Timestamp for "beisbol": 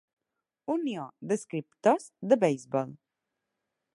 2.45-2.99